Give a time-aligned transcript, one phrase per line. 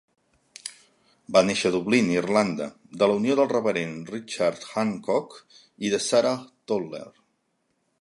[1.37, 2.69] Va néixer a Dublín, Irlanda,
[3.03, 5.41] de la unió del reverend Richard Handcock
[5.91, 6.37] i de Sarah
[6.73, 7.09] Toler.